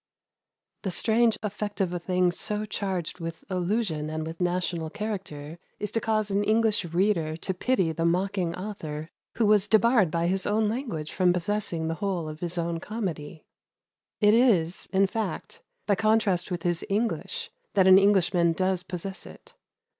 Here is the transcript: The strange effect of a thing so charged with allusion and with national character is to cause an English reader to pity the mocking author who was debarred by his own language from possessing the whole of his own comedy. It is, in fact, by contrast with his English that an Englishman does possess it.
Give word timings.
The 0.81 0.89
strange 0.89 1.37
effect 1.43 1.79
of 1.79 1.93
a 1.93 1.99
thing 1.99 2.31
so 2.31 2.65
charged 2.65 3.19
with 3.19 3.43
allusion 3.51 4.09
and 4.09 4.25
with 4.25 4.41
national 4.41 4.89
character 4.89 5.59
is 5.77 5.91
to 5.91 6.01
cause 6.01 6.31
an 6.31 6.43
English 6.43 6.83
reader 6.85 7.37
to 7.37 7.53
pity 7.53 7.91
the 7.91 8.03
mocking 8.03 8.55
author 8.55 9.11
who 9.35 9.45
was 9.45 9.67
debarred 9.67 10.09
by 10.09 10.25
his 10.25 10.47
own 10.47 10.67
language 10.67 11.11
from 11.11 11.31
possessing 11.31 11.87
the 11.87 11.93
whole 12.01 12.27
of 12.27 12.39
his 12.39 12.57
own 12.57 12.79
comedy. 12.79 13.45
It 14.19 14.33
is, 14.33 14.89
in 14.91 15.05
fact, 15.05 15.61
by 15.85 15.93
contrast 15.93 16.49
with 16.49 16.63
his 16.63 16.83
English 16.89 17.51
that 17.75 17.85
an 17.85 17.99
Englishman 17.99 18.53
does 18.53 18.81
possess 18.81 19.27
it. 19.27 19.53